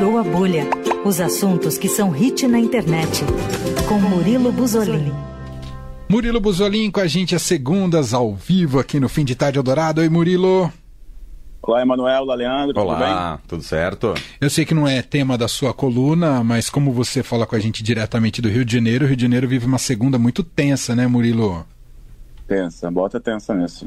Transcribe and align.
Estourou 0.00 0.18
a 0.18 0.24
Bolha. 0.24 0.64
Os 1.04 1.20
assuntos 1.20 1.76
que 1.76 1.86
são 1.86 2.08
hit 2.08 2.48
na 2.48 2.58
internet. 2.58 3.22
Com 3.86 3.98
Murilo 3.98 4.50
Buzolini. 4.50 5.12
Murilo 6.08 6.40
Buzolin 6.40 6.90
com 6.90 7.00
a 7.00 7.06
gente 7.06 7.36
às 7.36 7.42
segundas, 7.42 8.14
ao 8.14 8.34
vivo, 8.34 8.78
aqui 8.78 8.98
no 8.98 9.10
Fim 9.10 9.26
de 9.26 9.34
Tarde 9.34 9.58
Eldorado. 9.58 10.00
Oi, 10.00 10.08
Murilo. 10.08 10.72
Olá, 11.60 11.82
Emanuel, 11.82 12.22
olá, 12.22 12.34
Leandro, 12.34 12.80
Olá, 12.80 13.36
tudo, 13.42 13.48
tudo 13.48 13.62
certo? 13.62 14.14
Eu 14.40 14.48
sei 14.48 14.64
que 14.64 14.72
não 14.72 14.88
é 14.88 15.02
tema 15.02 15.36
da 15.36 15.46
sua 15.46 15.74
coluna, 15.74 16.42
mas 16.42 16.70
como 16.70 16.92
você 16.92 17.22
fala 17.22 17.46
com 17.46 17.54
a 17.54 17.60
gente 17.60 17.82
diretamente 17.82 18.40
do 18.40 18.48
Rio 18.48 18.64
de 18.64 18.72
Janeiro, 18.72 19.04
o 19.04 19.08
Rio 19.08 19.16
de 19.18 19.22
Janeiro 19.24 19.46
vive 19.46 19.66
uma 19.66 19.76
segunda 19.76 20.18
muito 20.18 20.42
tensa, 20.42 20.96
né, 20.96 21.06
Murilo? 21.06 21.66
Tensa, 22.48 22.90
bota 22.90 23.20
tensa 23.20 23.54
nisso. 23.54 23.86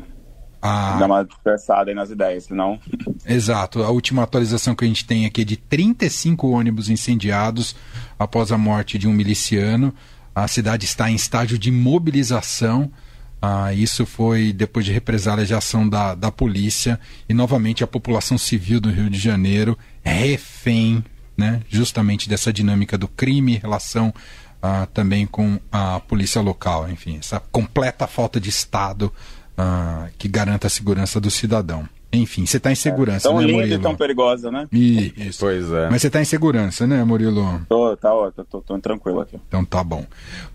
Dá 0.98 1.06
uma 1.06 1.24
dispersada 1.24 1.92
aí 1.92 1.96
nas 1.96 2.10
ideias, 2.10 2.46
senão... 2.46 2.80
exato. 3.26 3.84
A 3.84 3.90
última 3.90 4.24
atualização 4.24 4.74
que 4.74 4.86
a 4.86 4.88
gente 4.88 5.06
tem 5.06 5.26
aqui 5.26 5.42
é 5.42 5.46
de 5.46 5.58
35 5.58 6.50
ônibus 6.50 6.90
incendiados 6.90 7.76
após 8.18 8.50
a 8.50 8.58
morte 8.58 8.98
de 8.98 9.06
um 9.06 9.12
miliciano. 9.12 9.94
A 10.34 10.48
cidade 10.48 10.86
está 10.86 11.12
em 11.12 11.16
estágio 11.16 11.60
de 11.60 11.70
mobilização. 11.70 12.90
Ah, 13.42 13.74
isso 13.74 14.06
foi 14.06 14.54
depois 14.54 14.86
de 14.86 14.94
represália 14.94 15.46
de 15.46 15.54
ação 15.54 15.88
da, 15.88 16.16
da 16.16 16.32
polícia 16.32 16.98
e 17.28 17.34
novamente 17.34 17.84
a 17.84 17.88
população 17.88 18.38
civil 18.38 18.80
do 18.80 18.90
Rio 18.90 19.10
de 19.10 19.20
Janeiro 19.20 19.78
refém, 20.02 21.04
né, 21.36 21.62
justamente 21.68 22.30
dessa 22.30 22.54
dinâmica 22.54 22.98
do 22.98 23.10
crime 23.10 23.56
em 23.56 23.60
relação 23.60 24.14
ah, 24.62 24.88
também 24.94 25.26
com 25.26 25.60
a 25.70 26.00
polícia 26.00 26.40
local. 26.40 26.90
Enfim, 26.90 27.18
essa 27.20 27.42
completa 27.52 28.08
falta 28.08 28.40
de 28.40 28.48
Estado 28.48 29.12
ah, 29.58 30.08
que 30.18 30.28
garanta 30.28 30.68
a 30.68 30.70
segurança 30.70 31.20
do 31.20 31.30
cidadão. 31.30 31.88
Enfim, 32.12 32.46
você 32.46 32.58
está 32.58 32.72
em 32.72 32.76
segurança, 32.76 33.28
tão 33.28 33.40
né, 33.40 33.46
linda 33.46 33.58
Murilo? 33.58 33.80
e 33.80 33.82
tão 33.82 33.96
perigosa, 33.96 34.52
né? 34.52 34.68
Ih, 34.72 35.14
Isso. 35.18 35.40
Pois 35.40 35.72
é. 35.72 35.90
Mas 35.90 36.02
você 36.02 36.08
está 36.08 36.22
em 36.22 36.26
segurança, 36.26 36.86
né, 36.86 37.04
Murilo? 37.04 37.62
Tô, 37.68 37.98
tá, 37.98 38.14
ó, 38.14 38.30
tô, 38.30 38.44
tô, 38.44 38.62
tô 38.62 38.80
tranquilo 38.80 39.22
aqui. 39.22 39.40
Então 39.48 39.66
tá 39.66 39.84
bom. 39.84 40.06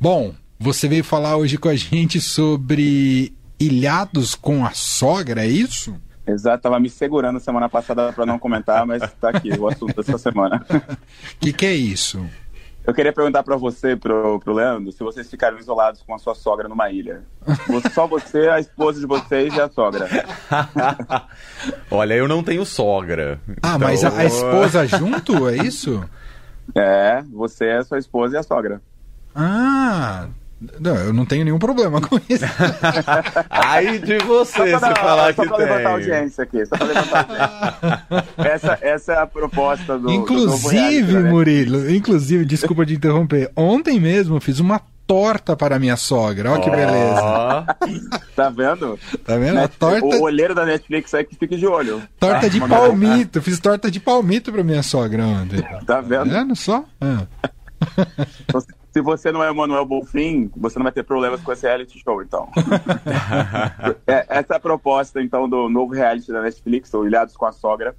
Bom, 0.00 0.32
você 0.58 0.86
veio 0.86 1.02
falar 1.02 1.36
hoje 1.36 1.58
com 1.58 1.68
a 1.68 1.74
gente 1.74 2.20
sobre 2.20 3.32
ilhados 3.58 4.36
com 4.36 4.64
a 4.64 4.70
sogra, 4.70 5.44
é 5.44 5.48
isso? 5.48 5.96
Exato, 6.24 6.62
tava 6.62 6.78
me 6.78 6.90
segurando 6.90 7.40
semana 7.40 7.68
passada 7.68 8.12
para 8.12 8.26
não 8.26 8.38
comentar, 8.38 8.86
mas 8.86 9.02
tá 9.14 9.30
aqui 9.30 9.50
o 9.58 9.66
assunto 9.66 9.96
dessa 9.96 10.18
semana. 10.18 10.64
O 10.68 11.38
que, 11.40 11.52
que 11.52 11.66
é 11.66 11.74
isso? 11.74 12.24
Eu 12.88 12.94
queria 12.94 13.12
perguntar 13.12 13.42
para 13.42 13.54
você, 13.54 13.94
pro, 13.94 14.40
pro 14.40 14.54
Leandro, 14.54 14.90
se 14.92 15.00
vocês 15.04 15.28
ficaram 15.28 15.58
isolados 15.58 16.00
com 16.00 16.14
a 16.14 16.18
sua 16.18 16.34
sogra 16.34 16.68
numa 16.68 16.90
ilha. 16.90 17.22
Você- 17.66 17.90
Só 17.90 18.06
você, 18.06 18.48
a 18.48 18.58
esposa 18.58 18.98
de 18.98 19.04
vocês 19.06 19.52
e 19.54 19.60
a 19.60 19.68
sogra. 19.68 20.08
Olha, 21.90 22.14
eu 22.14 22.26
não 22.26 22.42
tenho 22.42 22.64
sogra. 22.64 23.38
Ah, 23.62 23.76
Então, 23.76 23.78
mas 23.80 24.02
a, 24.04 24.08
a 24.18 24.24
esposa 24.24 24.86
junto, 24.86 25.48
é 25.50 25.56
isso? 25.58 26.02
É, 26.74 27.22
você, 27.30 27.68
a 27.72 27.84
sua 27.84 27.98
esposa 27.98 28.36
e 28.36 28.38
a 28.38 28.42
sogra. 28.42 28.80
Ah, 29.34 30.28
não, 30.80 30.94
eu 30.96 31.12
não 31.12 31.24
tenho 31.24 31.44
nenhum 31.44 31.58
problema 31.58 32.00
com 32.00 32.16
isso. 32.28 32.44
Ai 33.48 33.98
de 33.98 34.18
você 34.18 34.52
Só 34.72 34.78
se 34.78 34.78
pra, 34.78 34.96
falar 34.96 35.34
só 35.34 35.42
que 35.42 35.48
pra 35.48 35.56
levantar 35.58 35.74
a 35.76 35.82
tem. 35.84 35.92
audiência 35.92 36.44
aqui, 36.44 36.66
só 36.66 36.76
pra 36.76 36.86
levantar 36.86 37.26
a 37.28 38.14
audiência. 38.16 38.26
essa, 38.38 38.78
essa 38.82 39.12
é 39.12 39.18
a 39.18 39.26
proposta 39.26 39.96
do. 39.98 40.06
do 40.06 40.12
inclusive, 40.12 40.74
reality, 40.76 41.12
né? 41.12 41.30
Murilo, 41.30 41.90
inclusive, 41.90 42.44
desculpa 42.44 42.84
de 42.84 42.94
interromper, 42.94 43.50
ontem 43.56 44.00
mesmo 44.00 44.36
eu 44.36 44.40
fiz 44.40 44.58
uma 44.58 44.80
torta 45.06 45.56
para 45.56 45.78
minha 45.78 45.96
sogra, 45.96 46.50
olha 46.52 46.60
que 46.62 46.68
beleza. 46.70 47.66
Tá 48.36 48.50
vendo? 48.50 48.98
Tá 49.24 49.36
vendo? 49.38 49.54
Net- 49.54 49.76
torta, 49.78 50.04
O 50.04 50.22
olheiro 50.22 50.54
da 50.54 50.66
Netflix 50.66 51.14
aí 51.14 51.24
que 51.24 51.34
fica 51.34 51.56
de 51.56 51.66
olho. 51.66 52.02
torta 52.20 52.50
de 52.50 52.60
Mas- 52.60 52.68
palmito, 52.68 53.40
fiz 53.40 53.58
torta 53.58 53.90
de 53.90 54.00
palmito 54.00 54.52
para 54.52 54.62
minha 54.62 54.82
sogra 54.82 55.24
ontem. 55.24 55.62
Tá 55.62 55.80
Tá 55.86 56.00
vendo? 56.02 56.28
vendo 56.30 56.54
só? 56.54 56.84
Ah. 57.00 57.22
Então, 58.46 58.60
Se 58.90 59.02
você 59.02 59.30
não 59.30 59.42
é 59.42 59.50
o 59.50 59.54
Manuel 59.54 59.84
Bonfim, 59.84 60.50
você 60.56 60.78
não 60.78 60.84
vai 60.84 60.92
ter 60.92 61.02
problemas 61.02 61.40
com 61.40 61.52
esse 61.52 61.66
reality 61.66 61.98
show, 61.98 62.22
então. 62.22 62.48
É, 64.06 64.26
essa 64.28 64.54
é 64.54 64.56
a 64.56 64.60
proposta, 64.60 65.20
então, 65.20 65.48
do 65.48 65.68
novo 65.68 65.92
reality 65.92 66.32
da 66.32 66.40
Netflix, 66.40 66.92
o 66.94 67.06
Ilhados 67.06 67.36
com 67.36 67.44
a 67.44 67.52
Sogra, 67.52 67.94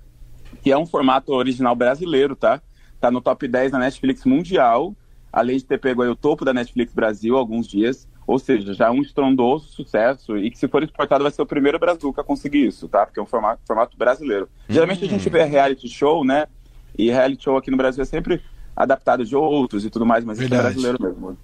que 0.62 0.72
é 0.72 0.78
um 0.78 0.86
formato 0.86 1.31
original 1.34 1.75
brasileiro, 1.75 2.36
tá? 2.36 2.62
Tá 3.00 3.12
no 3.12 3.22
top 3.22 3.47
10 3.47 3.72
da 3.72 3.80
Netflix 3.80 4.25
mundial, 4.25 4.96
além 5.31 5.58
de 5.58 5.66
ter 5.66 5.78
pego 5.78 6.02
aí 6.02 6.09
o 6.09 6.16
topo 6.16 6.44
da 6.44 6.53
Netflix 6.53 6.94
Brasil 6.94 7.35
há 7.35 7.40
alguns 7.40 7.68
dias. 7.68 8.08
Ou 8.25 8.38
seja, 8.38 8.74
já 8.74 8.88
é 8.88 8.91
um 8.91 9.02
estrondoso 9.02 9.69
sucesso 9.69 10.38
e 10.38 10.52
que 10.52 10.58
se 10.58 10.68
for 10.68 10.84
exportado 10.84 11.24
vai 11.24 11.31
ser 11.31 11.41
o 11.41 11.47
primeiro 11.47 11.80
Brazuca 11.80 12.22
a 12.22 12.24
conseguir 12.24 12.68
isso, 12.68 12.88
tá? 12.88 13.06
Porque 13.06 13.19
é 13.19 13.24
um 13.24 13.25
formato, 13.25 13.62
formato 13.66 13.97
brasileiro. 13.97 14.47
Geralmente 14.68 15.03
a 15.03 15.08
gente 15.08 15.28
vê 15.30 15.44
reality 15.44 15.88
show, 15.88 16.24
né? 16.24 16.46
E 16.97 17.09
reality 17.09 17.44
show 17.44 17.58
aqui 17.58 17.72
no 17.72 17.78
Brasil 17.78 18.03
é 18.03 18.06
sempre 18.06 18.41
adaptado 18.79 19.25
de 19.25 19.35
outros 19.35 19.84
e 19.84 19.90
tudo 19.90 20.06
mais, 20.06 20.23
mas 20.23 20.40
isso 20.40 20.47
é 20.47 20.50
Verdade. 20.50 20.75
brasileiro 20.75 21.03
mesmo. 21.03 21.38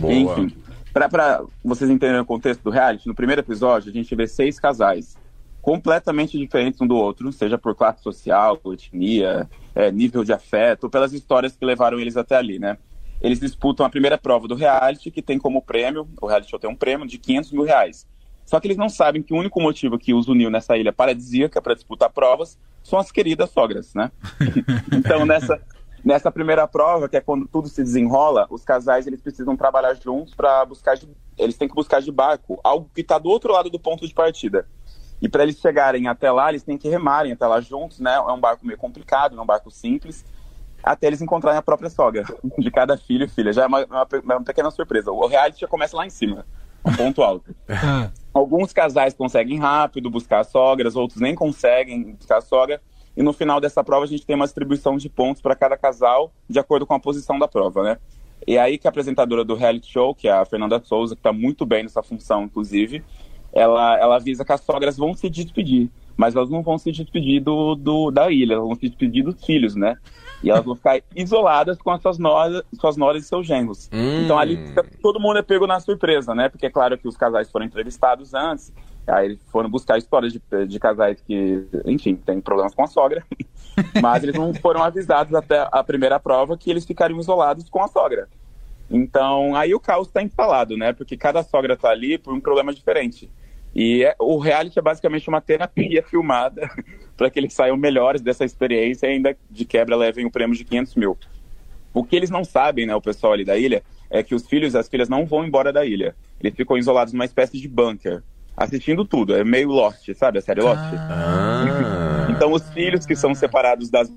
boa. 0.00 0.12
Enfim, 0.12 0.56
pra, 0.90 1.06
pra 1.06 1.44
vocês 1.62 1.90
entenderem 1.90 2.22
o 2.22 2.24
contexto 2.24 2.62
do 2.62 2.70
reality, 2.70 3.06
no 3.06 3.14
primeiro 3.14 3.42
episódio 3.42 3.90
a 3.90 3.92
gente 3.92 4.14
vê 4.16 4.26
seis 4.26 4.58
casais 4.58 5.16
completamente 5.60 6.36
diferentes 6.38 6.80
um 6.80 6.86
do 6.86 6.96
outro, 6.96 7.30
seja 7.30 7.58
por 7.58 7.76
classe 7.76 8.02
social, 8.02 8.58
etnia, 8.72 9.48
é, 9.74 9.92
nível 9.92 10.24
de 10.24 10.32
afeto, 10.32 10.88
pelas 10.88 11.12
histórias 11.12 11.54
que 11.54 11.64
levaram 11.64 12.00
eles 12.00 12.16
até 12.16 12.36
ali, 12.36 12.58
né? 12.58 12.78
Eles 13.20 13.38
disputam 13.38 13.86
a 13.86 13.90
primeira 13.90 14.18
prova 14.18 14.48
do 14.48 14.56
reality, 14.56 15.10
que 15.10 15.22
tem 15.22 15.38
como 15.38 15.62
prêmio, 15.62 16.08
o 16.20 16.26
reality 16.26 16.50
show 16.50 16.58
tem 16.58 16.68
um 16.68 16.74
prêmio 16.74 17.06
de 17.06 17.18
500 17.18 17.52
mil 17.52 17.62
reais. 17.62 18.04
Só 18.44 18.58
que 18.58 18.66
eles 18.66 18.76
não 18.76 18.88
sabem 18.88 19.22
que 19.22 19.32
o 19.32 19.36
único 19.36 19.60
motivo 19.60 19.96
que 19.96 20.12
os 20.12 20.26
uniu 20.26 20.50
nessa 20.50 20.76
ilha 20.76 20.92
paradisíaca 20.92 21.62
para 21.62 21.74
disputar 21.74 22.10
provas 22.10 22.58
são 22.82 22.98
as 22.98 23.12
queridas 23.12 23.50
sogras, 23.50 23.94
né? 23.94 24.10
então, 24.92 25.24
nessa, 25.24 25.60
nessa 26.04 26.30
primeira 26.30 26.66
prova, 26.66 27.08
que 27.08 27.16
é 27.16 27.20
quando 27.20 27.46
tudo 27.46 27.68
se 27.68 27.82
desenrola, 27.82 28.46
os 28.50 28.64
casais 28.64 29.06
eles 29.06 29.20
precisam 29.20 29.56
trabalhar 29.56 29.94
juntos 29.94 30.34
para 30.34 30.64
buscar. 30.64 30.96
De, 30.96 31.08
eles 31.38 31.56
têm 31.56 31.68
que 31.68 31.74
buscar 31.74 32.00
de 32.00 32.12
barco 32.12 32.60
algo 32.62 32.90
que 32.94 33.00
está 33.00 33.18
do 33.18 33.28
outro 33.28 33.52
lado 33.52 33.70
do 33.70 33.78
ponto 33.78 34.06
de 34.06 34.12
partida. 34.12 34.66
E 35.20 35.28
para 35.28 35.44
eles 35.44 35.56
chegarem 35.58 36.08
até 36.08 36.30
lá, 36.32 36.48
eles 36.48 36.64
têm 36.64 36.76
que 36.76 36.88
remarem 36.88 37.32
até 37.32 37.46
lá 37.46 37.60
juntos, 37.60 38.00
né? 38.00 38.14
É 38.14 38.32
um 38.32 38.40
barco 38.40 38.66
meio 38.66 38.78
complicado, 38.78 39.32
não 39.32 39.42
é 39.42 39.44
um 39.44 39.46
barco 39.46 39.70
simples, 39.70 40.24
até 40.82 41.06
eles 41.06 41.22
encontrarem 41.22 41.58
a 41.58 41.62
própria 41.62 41.88
sogra 41.88 42.24
de 42.58 42.70
cada 42.70 42.96
filho 42.96 43.24
e 43.24 43.28
filha. 43.28 43.52
Já 43.52 43.62
é 43.62 43.66
uma, 43.66 43.84
uma, 43.84 44.08
uma 44.24 44.42
pequena 44.42 44.70
surpresa. 44.70 45.12
O 45.12 45.26
reality 45.28 45.60
já 45.60 45.68
começa 45.68 45.96
lá 45.96 46.04
em 46.04 46.10
cima, 46.10 46.44
um 46.84 46.94
ponto 46.94 47.22
alto. 47.22 47.54
Ah. 47.84 48.10
Alguns 48.34 48.72
casais 48.72 49.12
conseguem 49.12 49.58
rápido 49.58 50.10
buscar 50.10 50.40
as 50.40 50.46
sogras, 50.46 50.96
outros 50.96 51.20
nem 51.20 51.34
conseguem 51.34 52.14
buscar 52.14 52.38
a 52.38 52.40
sogra. 52.40 52.80
E 53.16 53.22
no 53.22 53.32
final 53.32 53.60
dessa 53.60 53.84
prova 53.84 54.04
a 54.04 54.08
gente 54.08 54.24
tem 54.24 54.34
uma 54.34 54.44
distribuição 54.46 54.96
de 54.96 55.08
pontos 55.08 55.42
para 55.42 55.54
cada 55.54 55.76
casal, 55.76 56.32
de 56.48 56.58
acordo 56.58 56.86
com 56.86 56.94
a 56.94 57.00
posição 57.00 57.38
da 57.38 57.46
prova, 57.46 57.82
né? 57.82 57.98
E 58.46 58.58
aí 58.58 58.78
que 58.78 58.88
a 58.88 58.90
apresentadora 58.90 59.44
do 59.44 59.54
reality 59.54 59.90
show, 59.92 60.14
que 60.14 60.26
é 60.26 60.32
a 60.32 60.44
Fernanda 60.44 60.80
Souza, 60.84 61.14
que 61.14 61.20
está 61.20 61.32
muito 61.32 61.64
bem 61.64 61.82
nessa 61.82 62.02
função, 62.02 62.44
inclusive, 62.44 63.04
ela, 63.52 63.98
ela 63.98 64.16
avisa 64.16 64.44
que 64.44 64.52
as 64.52 64.62
sogras 64.62 64.96
vão 64.96 65.14
se 65.14 65.28
despedir, 65.28 65.90
mas 66.16 66.34
elas 66.34 66.50
não 66.50 66.62
vão 66.62 66.78
se 66.78 66.90
despedir 66.90 67.40
do, 67.40 67.74
do, 67.74 68.10
da 68.10 68.30
ilha, 68.30 68.54
elas 68.54 68.66
vão 68.66 68.74
se 68.74 68.88
despedir 68.88 69.22
dos 69.22 69.44
filhos, 69.44 69.76
né? 69.76 69.96
E 70.42 70.50
elas 70.50 70.64
vão 70.64 70.74
ficar 70.74 71.00
isoladas 71.14 71.78
com 71.78 71.90
as 71.90 72.02
suas 72.02 72.18
noras, 72.18 72.62
suas 72.80 72.96
noras 72.96 73.24
e 73.24 73.28
seus 73.28 73.46
genros. 73.46 73.88
Hum. 73.92 74.24
Então 74.24 74.38
ali 74.38 74.56
fica- 74.56 74.84
todo 75.00 75.20
mundo 75.20 75.38
é 75.38 75.42
pego 75.42 75.66
na 75.66 75.78
surpresa, 75.78 76.34
né? 76.34 76.48
Porque 76.48 76.66
é 76.66 76.70
claro 76.70 76.98
que 76.98 77.06
os 77.06 77.16
casais 77.16 77.50
foram 77.50 77.66
entrevistados 77.66 78.34
antes, 78.34 78.72
aí 79.06 79.26
eles 79.26 79.40
foram 79.50 79.68
buscar 79.68 79.98
histórias 79.98 80.32
de, 80.32 80.40
de 80.66 80.78
casais 80.78 81.20
que, 81.20 81.66
enfim, 81.84 82.14
têm 82.14 82.40
problemas 82.40 82.74
com 82.74 82.84
a 82.84 82.86
sogra, 82.86 83.24
mas 84.00 84.22
eles 84.22 84.34
não 84.34 84.54
foram 84.54 84.82
avisados 84.82 85.34
até 85.34 85.66
a 85.70 85.82
primeira 85.82 86.20
prova 86.20 86.56
que 86.56 86.70
eles 86.70 86.84
ficariam 86.84 87.18
isolados 87.18 87.68
com 87.68 87.82
a 87.82 87.88
sogra. 87.88 88.28
Então 88.90 89.56
aí 89.56 89.74
o 89.74 89.80
caos 89.80 90.08
está 90.08 90.22
instalado, 90.22 90.76
né? 90.76 90.92
Porque 90.92 91.16
cada 91.16 91.42
sogra 91.42 91.76
tá 91.76 91.88
ali 91.88 92.18
por 92.18 92.34
um 92.34 92.40
problema 92.40 92.74
diferente. 92.74 93.30
E 93.74 94.04
é- 94.04 94.14
o 94.18 94.38
reality 94.38 94.78
é 94.78 94.82
basicamente 94.82 95.28
uma 95.28 95.40
terapia 95.40 96.02
filmada 96.04 96.68
para 97.16 97.30
que 97.30 97.38
eles 97.38 97.54
saiam 97.54 97.76
melhores 97.76 98.20
dessa 98.20 98.44
experiência 98.44 99.06
e 99.06 99.10
ainda 99.10 99.36
de 99.50 99.64
quebra 99.64 99.96
levem 99.96 100.26
o 100.26 100.30
prêmio 100.30 100.56
de 100.56 100.64
500 100.64 100.94
mil. 100.94 101.18
O 101.94 102.04
que 102.04 102.16
eles 102.16 102.30
não 102.30 102.44
sabem, 102.44 102.86
né, 102.86 102.94
o 102.94 103.02
pessoal 103.02 103.32
ali 103.32 103.44
da 103.44 103.56
ilha, 103.56 103.82
é 104.10 104.22
que 104.22 104.34
os 104.34 104.46
filhos 104.46 104.74
e 104.74 104.78
as 104.78 104.88
filhas 104.88 105.08
não 105.08 105.26
vão 105.26 105.44
embora 105.44 105.72
da 105.72 105.84
ilha. 105.84 106.14
Eles 106.40 106.54
ficam 106.54 106.76
isolados 106.76 107.12
numa 107.12 107.24
espécie 107.24 107.58
de 107.58 107.68
bunker, 107.68 108.22
assistindo 108.62 109.04
tudo. 109.04 109.34
É 109.34 109.44
meio 109.44 109.68
Lost, 109.68 110.08
sabe? 110.14 110.38
A 110.38 110.42
série 110.42 110.60
Lost. 110.60 110.80
Ah. 110.94 112.28
Então 112.30 112.52
os 112.52 112.68
filhos 112.70 113.04
que 113.04 113.16
são 113.16 113.34
separados 113.34 113.90
das 113.90 114.10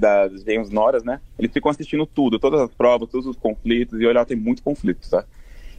das 0.00 0.44
genros 0.44 0.70
noras, 0.70 1.02
né? 1.02 1.20
Eles 1.36 1.52
ficam 1.52 1.68
assistindo 1.68 2.06
tudo, 2.06 2.38
todas 2.38 2.60
as 2.60 2.70
provas, 2.70 3.08
todos 3.10 3.26
os 3.26 3.36
conflitos, 3.36 4.00
e 4.00 4.06
olha, 4.06 4.24
tem 4.24 4.36
muito 4.36 4.62
conflito, 4.62 5.10
tá? 5.10 5.24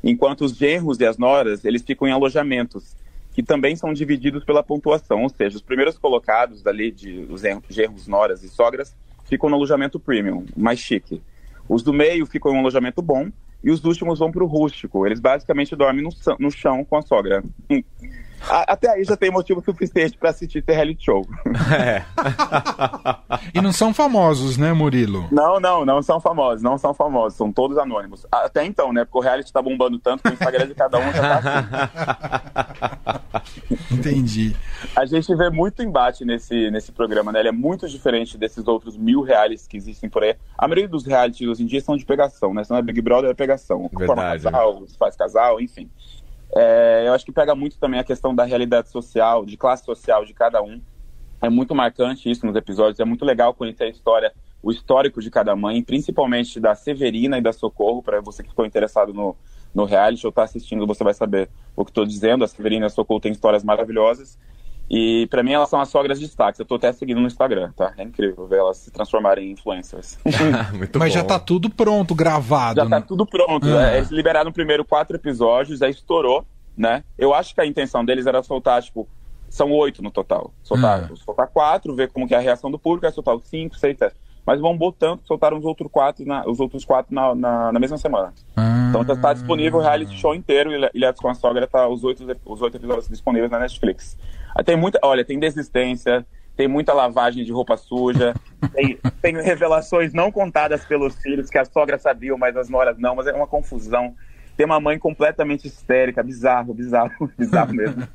Enquanto 0.04 0.42
os 0.42 0.58
genros 0.58 1.00
e 1.00 1.06
as 1.06 1.18
noras, 1.18 1.64
eles 1.64 1.82
ficam 1.82 2.06
em 2.06 2.12
alojamentos, 2.12 2.98
que 3.34 3.42
também 3.42 3.78
são 3.78 3.94
divididos 3.94 4.44
pela 4.44 4.62
pontuação, 4.62 5.24
ou 5.24 5.30
seja, 5.30 5.56
os 5.56 5.62
primeiros 5.62 5.98
colocados 5.98 6.62
dali, 6.62 6.92
de, 6.92 7.26
os 7.30 7.40
gen- 7.40 7.64
genros, 7.70 8.06
noras 8.06 8.44
e 8.44 8.50
sogras, 8.50 8.94
ficam 9.24 9.50
no 9.50 9.56
alojamento 9.56 9.98
premium, 9.98 10.46
mais 10.56 10.80
chique. 10.80 11.22
Os 11.70 11.82
do 11.82 11.94
meio 11.94 12.26
ficam 12.26 12.52
em 12.52 12.56
um 12.56 12.60
alojamento 12.60 13.02
bom, 13.02 13.30
e 13.64 13.72
os 13.72 13.84
últimos 13.86 14.20
vão 14.20 14.32
para 14.32 14.44
o 14.44 14.48
rústico. 14.48 15.06
Eles 15.06 15.20
basicamente 15.20 15.76
dormem 15.76 16.04
no, 16.04 16.10
no 16.40 16.52
chão 16.52 16.84
com 16.84 16.98
a 16.98 17.02
sogra. 17.02 17.44
A- 18.50 18.74
Até 18.74 18.90
aí 18.90 19.04
já 19.06 19.16
tem 19.16 19.32
motivo 19.32 19.62
suficiente 19.64 20.18
pra 20.18 20.32
assistir 20.32 20.62
ter 20.62 20.74
reality 20.76 21.06
show. 21.06 21.26
É. 21.78 22.04
E 23.54 23.62
não 23.62 23.72
são 23.72 23.94
famosos, 23.94 24.58
né, 24.58 24.74
Murilo? 24.74 25.28
Não, 25.32 25.60
não, 25.60 25.86
não 25.86 26.02
são 26.02 26.20
famosos, 26.20 26.64
não 26.64 26.78
são 26.78 26.92
famosos, 26.94 27.38
são 27.38 27.52
todos 27.52 27.78
anônimos. 27.78 28.26
Até 28.32 28.66
então, 28.66 28.92
né? 28.92 29.06
Porque 29.06 29.18
o 29.20 29.22
reality 29.22 29.52
tá 29.54 29.62
bombando 29.62 30.00
tanto 30.00 30.24
que 30.24 30.30
o 30.30 30.34
Instagram 30.34 30.66
de 30.68 30.74
cada 30.74 30.98
um 30.98 31.12
já 31.14 31.40
tá 31.40 31.82
assim. 33.44 33.96
Entendi. 33.96 34.56
A 34.96 35.06
gente 35.06 35.34
vê 35.36 35.50
muito 35.50 35.82
embate 35.82 36.24
nesse, 36.24 36.70
nesse 36.70 36.92
programa, 36.92 37.32
né? 37.32 37.40
Ele 37.40 37.50
é 37.50 37.52
muito 37.52 37.90
diferente 37.90 38.38
desses 38.38 38.68
outros 38.68 38.96
mil 38.96 39.22
realities 39.22 39.66
que 39.66 39.76
existem 39.76 40.08
por 40.08 40.24
aí. 40.24 40.36
A 40.56 40.68
maioria 40.68 40.88
dos 40.88 41.04
realities 41.04 41.48
hoje 41.48 41.64
em 41.64 41.66
dia 41.66 41.82
são 41.82 41.98
de 41.98 42.06
pegação, 42.06 42.54
né? 42.54 42.64
Se 42.64 42.70
não 42.70 42.78
é 42.78 42.82
Big 42.82 43.02
Brother, 43.02 43.32
é 43.32 43.34
pegação. 43.34 43.90
Forma 43.90 44.22
casal, 44.22 44.84
faz 45.00 45.16
casal, 45.16 45.60
enfim. 45.60 45.90
É, 46.56 47.06
eu 47.08 47.14
acho 47.14 47.26
que 47.26 47.32
pega 47.32 47.56
muito 47.56 47.80
também 47.80 48.00
a 48.00 48.04
questão 48.04 48.36
da 48.36 48.44
realidade 48.44 48.90
social, 48.90 49.44
de 49.44 49.58
classe 49.58 49.84
social 49.84 50.26
de 50.26 50.34
cada 50.36 50.62
um. 50.62 50.80
É 51.42 51.50
muito 51.50 51.74
marcante 51.74 52.30
isso 52.30 52.46
nos 52.46 52.56
episódios. 52.56 53.00
É 53.00 53.06
muito 53.06 53.26
legal 53.26 53.52
conhecer 53.56 53.86
a 53.86 53.90
história, 53.90 54.32
o 54.62 54.72
histórico 54.72 55.20
de 55.20 55.32
cada 55.32 55.56
mãe, 55.56 55.82
principalmente 55.82 56.60
da 56.60 56.76
Severina 56.76 57.40
e 57.40 57.42
da 57.42 57.52
Socorro, 57.52 58.04
para 58.04 58.22
você 58.22 58.44
que 58.44 58.50
ficou 58.50 58.64
interessado 58.64 59.12
no, 59.12 59.36
no 59.74 59.86
reality 59.86 60.28
ou 60.28 60.30
está 60.30 60.44
assistindo, 60.44 60.86
você 60.86 61.04
vai 61.04 61.16
saber 61.16 61.50
o 61.76 61.84
que 61.84 61.90
estou 61.90 62.06
dizendo. 62.06 62.44
A 62.44 62.48
Severina 62.48 62.86
e 62.86 62.88
a 62.88 62.90
Socorro 62.90 63.20
têm 63.20 63.32
histórias 63.32 63.64
maravilhosas. 63.64 64.38
E 64.96 65.26
para 65.28 65.42
mim 65.42 65.54
elas 65.54 65.70
são 65.70 65.80
as 65.82 65.90
sogras 65.90 66.20
de 66.20 66.28
destaque. 66.28 66.62
Eu 66.62 66.66
tô 66.66 66.76
até 66.76 66.92
seguindo 66.94 67.20
no 67.20 67.26
Instagram, 67.26 67.72
tá? 67.76 67.94
É 67.98 68.04
incrível 68.04 68.46
ver 68.46 68.58
elas 68.60 68.78
se 68.78 68.92
transformarem 68.92 69.48
em 69.48 69.52
influencers. 69.54 70.20
Muito 70.74 71.00
Mas 71.00 71.10
bom. 71.14 71.20
já 71.20 71.24
tá 71.26 71.40
tudo 71.40 71.68
pronto, 71.70 72.14
gravado. 72.14 72.76
Já 72.80 72.88
tá 72.88 73.00
né? 73.00 73.06
tudo 73.08 73.26
pronto. 73.26 73.66
Ah. 73.68 73.92
É, 73.94 73.98
Eles 73.98 74.10
liberaram 74.12 74.52
o 74.52 74.54
primeiro 74.54 74.86
quatro 74.86 75.16
episódios, 75.16 75.82
aí 75.82 75.90
estourou, 75.90 76.46
né? 76.78 77.04
Eu 77.18 77.34
acho 77.34 77.56
que 77.56 77.62
a 77.62 77.66
intenção 77.66 78.06
deles 78.06 78.28
era 78.28 78.44
soltar, 78.44 78.84
tipo, 78.84 79.08
são 79.50 79.72
oito 79.72 80.04
no 80.04 80.12
total. 80.12 80.54
Soltar, 80.62 81.10
Ah. 81.12 81.16
soltar 81.16 81.48
quatro, 81.48 81.96
ver 81.96 82.12
como 82.12 82.28
que 82.28 82.36
é 82.36 82.38
a 82.38 82.42
reação 82.42 82.70
do 82.70 82.78
público, 82.78 83.08
aí 83.08 83.12
soltar 83.12 83.36
os 83.36 83.48
cinco, 83.48 83.76
seis, 83.78 83.98
sete. 83.98 84.16
Mas 84.46 84.60
bombou 84.60 84.92
tanto 84.92 85.22
que 85.22 85.28
soltaram 85.28 85.58
os 85.58 85.64
outros 85.64 85.90
quatro 85.90 86.26
na, 86.26 86.46
os 86.46 86.60
outros 86.60 86.84
quatro 86.84 87.16
na, 87.16 87.34
na, 87.34 87.72
na 87.72 87.80
mesma 87.80 87.98
semana. 87.98 88.34
Ah. 88.56 88.88
Então 88.90 89.04
já 89.04 89.16
tá 89.16 89.34
disponível 89.34 89.80
o 89.80 89.82
reality 89.82 90.16
show 90.18 90.36
inteiro, 90.36 90.72
Ilha- 90.72 90.92
Ilhados 90.94 91.20
com 91.22 91.30
a 91.30 91.34
Sogra, 91.34 91.66
tá 91.66 91.88
os 91.88 92.04
oito, 92.04 92.24
os 92.46 92.62
oito 92.62 92.78
episódios 92.78 93.08
disponíveis 93.08 93.50
na 93.50 93.58
Netflix. 93.58 94.18
Aí 94.56 94.64
tem 94.64 94.76
muita, 94.76 95.00
olha, 95.04 95.26
tem 95.26 95.40
desistência, 95.40 96.26
tem 96.56 96.68
muita 96.68 96.94
lavagem 96.94 97.44
de 97.44 97.52
roupa 97.52 97.76
suja, 97.78 98.34
tem, 98.74 98.98
tem 99.22 99.42
revelações 99.42 100.14
não 100.14 100.32
contadas 100.32 100.86
pelos 100.86 101.16
filhos, 101.16 101.50
que 101.50 101.58
a 101.58 101.66
sogra 101.66 101.98
sabia, 101.98 102.36
mas 102.38 102.56
as 102.56 102.70
noras 102.70 102.98
não, 102.98 103.16
mas 103.16 103.28
é 103.28 103.34
uma 103.34 103.48
confusão. 103.48 104.16
Tem 104.56 104.66
uma 104.68 104.80
mãe 104.80 105.00
completamente 105.00 105.68
histérica, 105.68 106.22
bizarro, 106.22 106.74
bizarro, 106.74 107.32
bizarro 107.38 107.74
mesmo. 107.74 108.08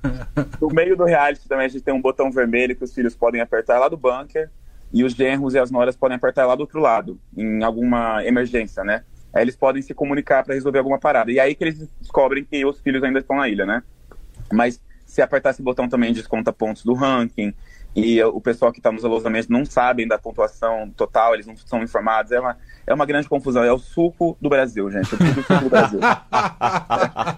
No 0.61 0.69
meio 0.69 0.97
do 0.97 1.05
reality 1.05 1.49
também 1.49 1.67
a 1.67 1.69
gente 1.69 1.83
tem 1.83 1.95
um 1.95 2.01
botão 2.01 2.31
vermelho 2.31 2.75
que 2.75 2.83
os 2.83 2.93
filhos 2.93 3.15
podem 3.15 3.41
apertar 3.41 3.79
lá 3.79 3.89
do 3.89 3.97
bunker 3.97 4.51
e 4.93 5.05
os 5.05 5.13
genros 5.13 5.55
e 5.55 5.59
as 5.59 5.71
noras 5.71 5.97
podem 5.97 6.17
apertar 6.17 6.47
lá 6.47 6.55
do 6.55 6.61
outro 6.61 6.81
lado, 6.81 7.19
em 7.37 7.63
alguma 7.63 8.25
emergência, 8.25 8.83
né? 8.83 9.05
Aí 9.33 9.43
eles 9.43 9.57
podem 9.57 9.83
se 9.83 9.95
comunicar 9.95 10.45
para 10.45 10.55
resolver 10.55 10.79
alguma 10.79 10.99
parada. 10.99 11.31
E 11.31 11.39
aí 11.39 11.55
que 11.55 11.63
eles 11.63 11.89
descobrem 12.01 12.45
que 12.45 12.65
os 12.65 12.81
filhos 12.81 13.03
ainda 13.03 13.19
estão 13.19 13.37
na 13.37 13.49
ilha, 13.49 13.67
né? 13.67 13.83
Mas 14.53 14.81
se 15.09 15.23
apertar 15.23 15.51
esse 15.51 15.63
botão 15.63 15.89
também 15.89 16.13
desconta 16.13 16.53
pontos 16.53 16.85
do 16.85 16.93
ranking. 16.93 17.55
E 17.97 18.23
o 18.23 18.41
pessoal 18.41 18.71
que 18.71 18.79
está 18.79 18.93
nos 18.93 19.05
alojamentos 19.05 19.49
não 19.49 19.65
sabem 19.65 20.07
da 20.07 20.19
pontuação 20.19 20.91
total, 20.95 21.35
eles 21.35 21.47
não 21.47 21.57
são 21.57 21.83
informados. 21.83 22.31
É 22.31 22.39
uma, 22.39 22.57
é 22.87 22.95
uma 22.95 23.07
grande 23.07 23.27
confusão. 23.29 23.65
É 23.65 23.73
o 23.73 23.79
suco 23.79 24.37
do 24.41 24.51
Brasil, 24.51 24.89
gente. 24.91 25.13
É 25.13 25.19
tudo 25.19 25.43
suco 25.43 25.65
do 25.65 25.71
Brasil. 25.71 25.99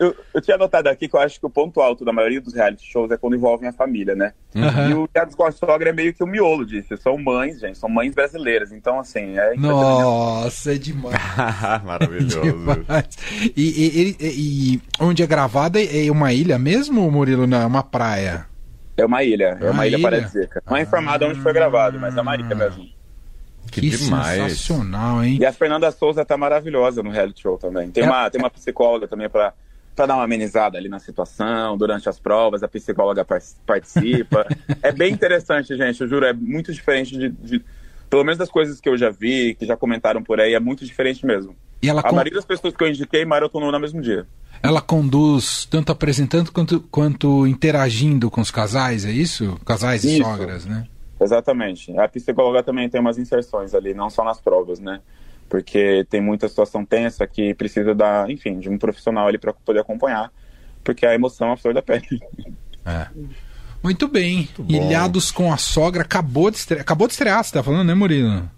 eu, 0.00 0.16
eu, 0.34 0.40
tinha 0.40 0.56
anotado 0.56 0.88
aqui 0.88 1.06
que 1.06 1.14
eu 1.14 1.20
acho 1.20 1.38
que 1.38 1.46
o 1.46 1.50
ponto 1.50 1.80
alto 1.80 2.04
da 2.04 2.12
maioria 2.12 2.40
dos 2.40 2.54
reality 2.54 2.84
shows 2.90 3.10
é 3.10 3.16
quando 3.16 3.36
envolvem 3.36 3.68
a 3.68 3.72
família, 3.72 4.14
né? 4.16 4.32
Aham. 4.56 4.90
E 4.90 4.94
o 4.94 5.06
Teatro 5.06 5.36
com 5.36 5.44
a 5.44 5.52
Sogra 5.52 5.90
é 5.90 5.92
meio 5.92 6.12
que 6.12 6.24
o 6.24 6.26
miolo 6.26 6.64
disso. 6.66 6.96
São 6.96 7.16
mães, 7.18 7.60
gente. 7.60 7.78
São 7.78 7.88
mães 7.88 8.12
brasileiras. 8.14 8.72
Então, 8.72 8.98
assim, 8.98 9.38
é. 9.38 9.54
Nossa, 9.56 10.74
é 10.74 10.78
demais. 10.78 11.14
Maravilhoso. 11.84 12.40
demais. 12.40 13.06
E, 13.56 13.62
e- 13.62 14.16
e- 14.20 14.74
e 14.74 14.82
onde 14.98 15.22
é 15.22 15.26
gravada 15.26 15.80
é 15.82 16.10
uma 16.10 16.32
ilha 16.32 16.58
mesmo, 16.58 17.08
Murilo? 17.10 17.46
Não, 17.46 17.60
é 17.60 17.66
uma 17.66 17.82
praia. 17.82 18.46
É 18.96 19.04
uma 19.04 19.22
ilha. 19.22 19.56
É 19.60 19.64
Uma 19.64 19.70
uma 19.72 19.86
ilha, 19.86 19.96
ilha? 19.96 20.02
paradisíaca. 20.02 20.62
Não 20.68 20.76
é 20.76 20.82
informado 20.82 21.26
onde 21.26 21.40
foi 21.40 21.52
gravado, 21.52 21.98
mas 21.98 22.16
é 22.16 22.20
uma 22.20 22.34
ilha 22.34 22.54
mesmo. 22.54 22.86
Que 23.70 23.80
demais. 23.82 24.42
sensacional, 24.52 25.22
hein? 25.22 25.38
E 25.40 25.46
a 25.46 25.52
Fernanda 25.52 25.90
Souza 25.92 26.24
tá 26.24 26.36
maravilhosa 26.36 27.02
no 27.02 27.10
reality 27.10 27.42
show 27.42 27.56
também. 27.56 27.88
Tem, 27.90 28.02
É. 28.02 28.06
uma, 28.06 28.28
tem 28.28 28.40
uma 28.40 28.50
psicóloga 28.50 29.06
também 29.06 29.28
para 29.28 29.54
para 29.94 30.06
dar 30.06 30.14
uma 30.16 30.24
amenizada 30.24 30.78
ali 30.78 30.88
na 30.88 30.98
situação, 30.98 31.76
durante 31.76 32.08
as 32.08 32.18
provas, 32.18 32.62
a 32.62 32.68
psicóloga 32.68 33.24
par- 33.24 33.42
participa. 33.66 34.46
é 34.82 34.92
bem 34.92 35.12
interessante, 35.12 35.76
gente, 35.76 36.00
eu 36.00 36.08
juro, 36.08 36.24
é 36.26 36.32
muito 36.32 36.72
diferente 36.72 37.16
de, 37.16 37.28
de- 37.28 37.64
Pelo 38.08 38.24
menos 38.24 38.38
das 38.38 38.50
coisas 38.50 38.80
que 38.80 38.88
eu 38.88 38.96
já 38.96 39.10
vi, 39.10 39.54
que 39.54 39.66
já 39.66 39.76
comentaram 39.76 40.22
por 40.22 40.40
aí, 40.40 40.54
é 40.54 40.60
muito 40.60 40.84
diferente 40.84 41.24
mesmo. 41.24 41.54
E 41.82 41.88
ela, 41.88 42.02
A 42.04 42.10
maioria 42.12 42.34
das 42.34 42.44
pessoas 42.44 42.74
que 42.74 42.82
eu 42.82 42.88
indiquei 42.88 43.24
maratonou 43.24 43.70
no 43.70 43.78
mesmo 43.80 44.00
dia. 44.02 44.26
ela 44.62 44.80
conduz 44.80 45.64
tanto 45.66 45.92
apresentando 45.92 46.50
quanto, 46.52 46.80
quanto 46.90 47.46
interagindo 47.46 48.30
com 48.30 48.40
os 48.40 48.50
casais, 48.50 49.04
é 49.04 49.10
isso? 49.10 49.58
Casais 49.64 50.04
e 50.04 50.18
Isso. 50.18 50.24
sogras, 50.24 50.66
né? 50.66 50.86
Exatamente. 51.20 51.96
A 51.98 52.08
psicóloga 52.08 52.62
também 52.62 52.88
tem 52.88 53.00
umas 53.00 53.18
inserções 53.18 53.74
ali, 53.74 53.92
não 53.94 54.08
só 54.10 54.24
nas 54.24 54.40
provas, 54.40 54.78
né? 54.80 55.00
Porque 55.50 56.06
tem 56.08 56.20
muita 56.20 56.48
situação 56.48 56.84
tensa 56.84 57.26
que 57.26 57.52
precisa 57.54 57.94
da, 57.94 58.24
enfim, 58.28 58.58
de 58.58 58.70
um 58.70 58.78
profissional 58.78 59.26
ali 59.26 59.36
para 59.36 59.52
poder 59.52 59.80
acompanhar, 59.80 60.32
porque 60.82 61.04
a 61.04 61.12
emoção 61.14 61.50
é 61.50 61.52
a 61.52 61.56
flor 61.56 61.74
da 61.74 61.82
pele. 61.82 62.06
É. 62.86 63.08
Muito 63.82 64.06
bem. 64.06 64.48
bom. 64.56 64.64
Ilhados 64.68 65.30
com 65.30 65.52
a 65.52 65.56
sogra 65.56 66.02
acabou 66.02 66.50
de 66.50 66.58
estrear. 66.58 66.82
Acabou 66.82 67.06
de 67.06 67.14
estrear, 67.14 67.42
você 67.42 67.52
tá 67.52 67.62
falando, 67.62 67.86
né, 67.86 67.94
Murilo? 67.94 68.48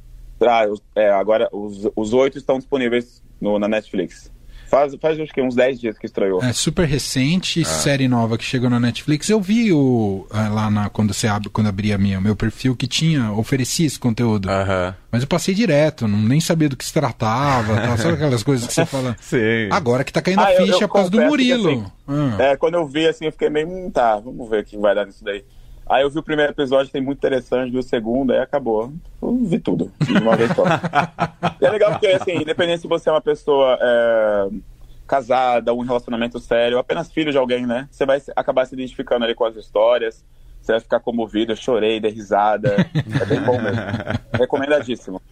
Ah, 0.41 0.65
é, 0.95 1.11
agora 1.11 1.49
os, 1.53 1.89
os 1.97 2.13
oito 2.13 2.37
estão 2.37 2.59
disponíveis 2.59 3.23
no, 3.41 3.59
na 3.59 3.69
Netflix. 3.69 4.31
Faz, 4.73 4.95
faz 4.95 5.21
acho 5.21 5.31
que 5.35 5.43
uns 5.43 5.55
10 5.55 5.79
dias 5.79 5.99
que 5.99 6.07
estreou. 6.07 6.43
É 6.43 6.51
super 6.55 6.89
recente, 6.89 7.63
série 7.63 8.09
nova 8.09 8.39
que 8.39 8.45
chegou 8.45 8.71
na 8.71 8.81
Netflix. 8.81 9.29
Eu 9.29 9.39
vi 9.39 9.71
o 9.71 10.27
ah, 10.31 10.49
lá 10.49 10.71
na, 10.71 10.89
quando 10.89 11.13
você 11.13 11.27
abre, 11.29 11.51
quando 11.51 11.67
abria 11.67 11.99
minha, 11.99 12.19
meu 12.23 12.35
perfil 12.35 12.75
que 12.75 12.87
tinha, 12.87 13.33
oferecia 13.33 13.87
esse 13.87 13.99
conteúdo. 13.99 14.49
Aham. 14.49 14.95
Mas 15.11 15.21
eu 15.21 15.29
passei 15.29 15.55
direto, 15.55 16.09
não, 16.09 16.19
nem 16.19 16.41
sabia 16.41 16.71
do 16.71 16.77
que 16.79 16.87
se 16.87 16.93
tratava, 16.95 17.79
tal, 17.83 17.99
sabe 17.99 18.15
aquelas 18.15 18.43
coisas 18.43 18.67
que 18.67 18.73
você 18.73 18.87
fala. 18.87 19.15
Sim. 19.21 19.69
Agora 19.71 20.05
que 20.05 20.11
tá 20.13 20.23
caindo 20.23 20.41
Ah, 20.41 20.47
a 20.47 20.55
eu- 20.55 20.65
ficha 20.67 20.85
eu 20.85 20.89
por 20.89 20.95
causa 20.95 21.11
do 21.11 21.19
que, 21.19 21.25
Murilo. 21.27 21.69
assim, 21.71 21.85
Ah. 22.09 22.37
É, 22.43 22.57
quando 22.57 22.73
eu 22.77 22.87
vi 22.87 23.07
assim, 23.07 23.27
eu 23.27 23.33
fiquei 23.33 23.51
meio, 23.51 23.69
hum, 23.69 23.91
tá, 23.91 24.17
vamos 24.21 24.49
ver 24.49 24.63
o 24.63 24.65
que 24.65 24.79
vai 24.79 24.95
dar 24.95 25.05
nisso 25.05 25.23
daí. 25.23 25.45
Aí 25.87 26.03
eu 26.03 26.09
vi 26.11 26.19
o 26.19 26.23
primeiro 26.23 26.51
episódio, 26.53 26.91
tem 26.91 27.03
muito 27.03 27.19
interessante, 27.19 27.71
vi 27.73 27.77
o 27.77 27.83
segundo, 27.83 28.33
aí 28.33 28.39
acabou. 28.39 28.91
Eu 29.21 29.39
vi 29.45 29.59
tudo, 29.59 29.93
de 30.01 30.13
uma 30.15 30.35
vez 30.35 30.51
só. 30.55 30.65
e 31.63 31.67
é 31.67 31.71
legal 31.71 31.93
porque, 31.93 32.09
assim, 32.09 32.37
independente 32.39 32.83
se 32.83 32.89
você 32.89 33.09
é 33.09 33.13
uma 33.13 33.21
pessoa 33.21 33.79
é, 33.81 34.49
casada, 35.07 35.73
um 35.73 35.83
relacionamento 35.83 36.41
sério, 36.41 36.79
apenas 36.79 37.13
filho 37.13 37.31
de 37.31 37.39
alguém, 37.39 37.67
né? 37.67 37.89
Você 37.91 38.05
vai 38.05 38.21
acabar 38.35 38.67
se 38.67 38.75
identificando 38.75 39.25
ali 39.25 39.35
com 39.35 39.45
as 39.45 39.55
histórias, 39.55 40.25
você 40.61 40.73
vai 40.73 40.81
ficar 40.81 40.99
comovido, 40.99 41.53
eu 41.53 41.57
chorei, 41.57 42.01
dei 42.01 42.11
risada. 42.11 42.77
É 43.21 43.25
bem 43.25 43.41
bom 43.43 43.61
mesmo. 43.61 43.81
Recomendadíssimo. 44.35 45.23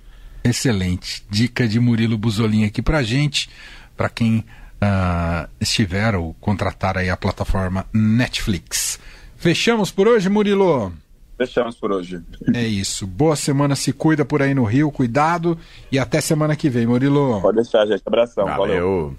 Excelente. 0.45 1.25
Dica 1.29 1.67
de 1.67 1.81
Murilo 1.81 2.17
Buzolin 2.17 2.65
aqui 2.65 2.81
pra 2.81 3.03
gente, 3.03 3.51
pra 3.97 4.09
quem 4.09 4.45
ah, 4.81 5.49
estiver 5.61 6.15
ou 6.15 6.35
contratar 6.35 6.97
aí 6.97 7.11
a 7.11 7.17
plataforma 7.17 7.87
Netflix. 7.93 8.99
Fechamos 9.37 9.91
por 9.91 10.07
hoje, 10.07 10.29
Murilo? 10.29 10.93
Fechamos 11.41 11.75
por 11.75 11.91
hoje. 11.91 12.21
É 12.55 12.63
isso. 12.67 13.07
Boa 13.07 13.35
semana, 13.35 13.75
se 13.75 13.95
cuida 13.95 14.27
por 14.27 14.43
aí 14.43 14.53
no 14.53 14.63
Rio, 14.65 14.91
cuidado 14.91 15.57
e 15.91 15.99
até 15.99 16.21
semana 16.21 16.55
que 16.55 16.69
vem, 16.69 16.87
Murilo. 16.87 17.41
Pode 17.41 17.57
deixar, 17.57 17.87
gente. 17.87 18.03
Abração. 18.05 18.45
valeu. 18.45 18.59
Valeu. 18.59 19.17